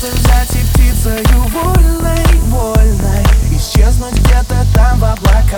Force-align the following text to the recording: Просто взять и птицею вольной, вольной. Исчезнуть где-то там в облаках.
Просто 0.00 0.16
взять 0.16 0.54
и 0.54 0.64
птицею 0.74 1.42
вольной, 1.48 2.24
вольной. 2.50 3.24
Исчезнуть 3.50 4.14
где-то 4.20 4.64
там 4.72 5.00
в 5.00 5.04
облаках. 5.04 5.57